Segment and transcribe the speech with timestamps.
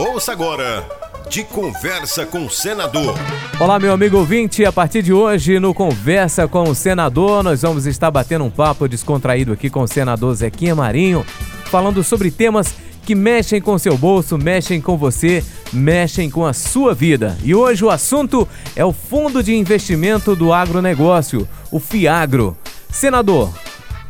[0.00, 0.88] Ouça agora
[1.28, 3.14] de Conversa com o Senador.
[3.60, 4.64] Olá, meu amigo ouvinte.
[4.64, 8.88] A partir de hoje, no Conversa com o Senador, nós vamos estar batendo um papo
[8.88, 11.22] descontraído aqui com o senador Zequinha Marinho,
[11.66, 12.74] falando sobre temas
[13.04, 17.36] que mexem com seu bolso, mexem com você, mexem com a sua vida.
[17.44, 22.56] E hoje o assunto é o Fundo de Investimento do Agronegócio, o FIAGRO.
[22.90, 23.52] Senador,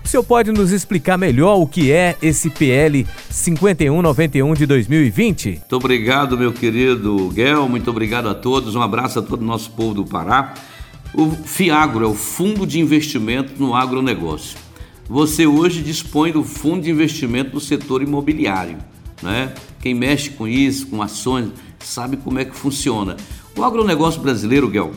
[0.05, 5.49] o senhor pode nos explicar melhor o que é esse PL 5191 de 2020?
[5.50, 9.71] Muito obrigado, meu querido Guel, muito obrigado a todos, um abraço a todo o nosso
[9.71, 10.55] povo do Pará.
[11.13, 14.57] O FIAGRO é o Fundo de Investimento no Agronegócio.
[15.08, 18.79] Você hoje dispõe do fundo de investimento do setor imobiliário.
[19.21, 19.53] Né?
[19.80, 23.17] Quem mexe com isso, com ações, sabe como é que funciona.
[23.57, 24.93] O agronegócio brasileiro, Guel,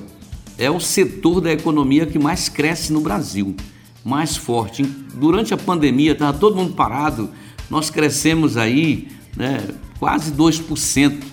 [0.58, 3.56] é o setor da economia que mais cresce no Brasil
[4.04, 4.84] mais forte.
[4.84, 7.30] Durante a pandemia, estava todo mundo parado,
[7.70, 9.68] nós crescemos aí né,
[10.00, 11.24] quase 2%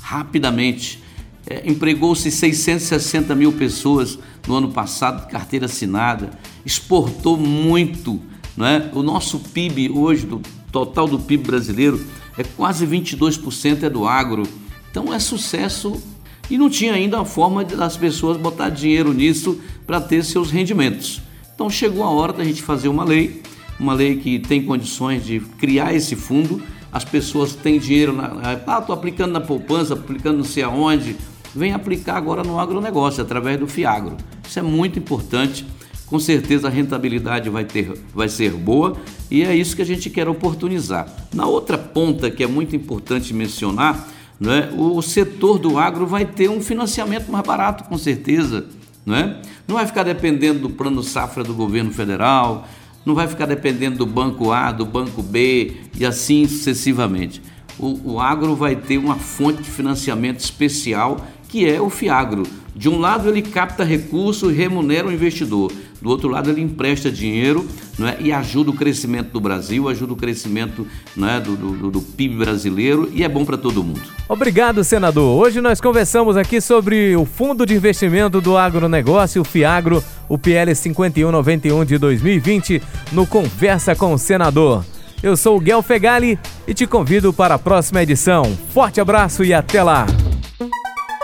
[0.00, 1.02] rapidamente.
[1.46, 6.30] É, Empregou-se 660 mil pessoas no ano passado, carteira assinada,
[6.64, 8.20] exportou muito.
[8.56, 8.90] Né?
[8.94, 10.40] O nosso PIB hoje, do
[10.72, 12.04] total do PIB brasileiro,
[12.36, 14.42] é quase 22% é do agro.
[14.90, 16.02] Então é sucesso
[16.50, 21.22] e não tinha ainda a forma das pessoas botar dinheiro nisso para ter seus rendimentos.
[21.56, 23.42] Então chegou a hora da gente fazer uma lei,
[23.80, 26.62] uma lei que tem condições de criar esse fundo.
[26.92, 31.16] As pessoas têm dinheiro, na, ah, estou aplicando na poupança, aplicando não sei aonde.
[31.54, 34.18] Vem aplicar agora no agronegócio, através do FIAGRO.
[34.46, 35.64] Isso é muito importante.
[36.04, 38.94] Com certeza a rentabilidade vai, ter, vai ser boa
[39.30, 41.08] e é isso que a gente quer oportunizar.
[41.34, 46.50] Na outra ponta, que é muito importante mencionar, né, o setor do agro vai ter
[46.50, 48.66] um financiamento mais barato, com certeza.
[49.06, 49.40] Não, é?
[49.68, 52.66] não vai ficar dependendo do plano safra do governo federal,
[53.04, 57.40] não vai ficar dependendo do banco A, do banco B e assim sucessivamente.
[57.78, 62.44] O, o agro vai ter uma fonte de financiamento especial que é o FIAGRO.
[62.74, 67.10] De um lado ele capta recursos e remunera o investidor, do outro lado ele empresta
[67.10, 67.66] dinheiro
[67.98, 72.36] é, e ajuda o crescimento do Brasil, ajuda o crescimento é, do, do, do PIB
[72.36, 74.02] brasileiro e é bom para todo mundo.
[74.28, 75.40] Obrigado, senador.
[75.40, 80.74] Hoje nós conversamos aqui sobre o Fundo de Investimento do Agronegócio, o FIAGRO, o PL
[80.74, 82.82] 5191 de 2020,
[83.12, 84.84] no Conversa com o Senador.
[85.22, 86.38] Eu sou o Guel Fegali
[86.68, 88.44] e te convido para a próxima edição.
[88.72, 90.06] Forte abraço e até lá!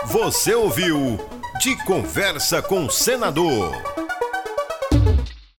[0.07, 1.17] Você ouviu
[1.61, 4.02] De Conversa com o Senador.